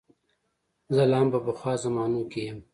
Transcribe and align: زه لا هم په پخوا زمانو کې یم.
زه 0.95 1.03
لا 1.11 1.17
هم 1.21 1.27
په 1.33 1.39
پخوا 1.45 1.73
زمانو 1.83 2.21
کې 2.31 2.41
یم. 2.47 2.59